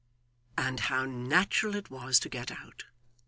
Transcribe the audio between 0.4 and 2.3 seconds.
And how natural it was to